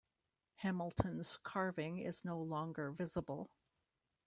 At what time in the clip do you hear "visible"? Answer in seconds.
2.91-3.51